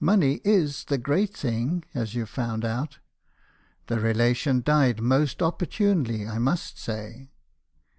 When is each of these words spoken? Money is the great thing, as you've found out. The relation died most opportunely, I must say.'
Money 0.00 0.40
is 0.42 0.84
the 0.84 0.96
great 0.96 1.36
thing, 1.36 1.84
as 1.92 2.14
you've 2.14 2.30
found 2.30 2.64
out. 2.64 2.98
The 3.88 4.00
relation 4.00 4.62
died 4.62 5.02
most 5.02 5.42
opportunely, 5.42 6.26
I 6.26 6.38
must 6.38 6.78
say.' 6.78 7.30